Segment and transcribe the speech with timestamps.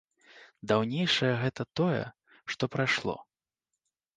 [0.69, 2.01] Даўнейшае гэта тое,
[2.55, 3.15] што прайшло.